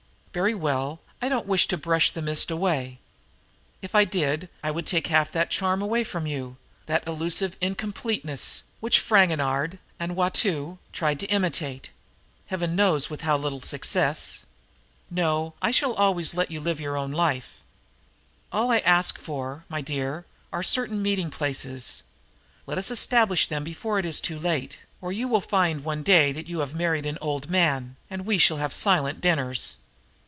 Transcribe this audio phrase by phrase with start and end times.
[0.33, 2.99] Very well, I don't wish to brush the mist away.
[3.81, 7.57] If I did that I would take half that charm away from you that elusive
[7.59, 11.89] incompleteness which Fragonard and Watteau tried to imitate,
[12.45, 14.45] Heaven knows with how little success.
[15.09, 17.57] No, I shall always let you live your own life.
[18.53, 20.23] All that I ask for, my dear,
[20.53, 22.03] are certain meeting places.
[22.65, 26.31] Let us establish them before it is too late, or you will find one day
[26.31, 29.75] that you have married an old man, and we shall have silent dinners.